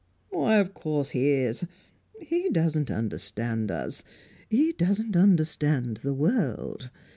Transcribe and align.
"Why, 0.31 0.55
of 0.57 0.73
course 0.73 1.11
he 1.11 1.29
is. 1.29 1.63
He 2.23 2.49
doesn't 2.49 2.89
understand 2.89 3.69
us. 3.69 4.03
He 4.49 4.73
doesn't 4.73 5.15
understand 5.15 5.97
the 5.97 6.15
world. 6.15 6.89